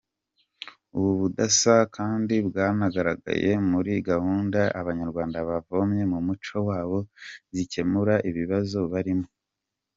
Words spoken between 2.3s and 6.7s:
bwanagaragaye muri gahunda abanyarwanda bavomye mu muco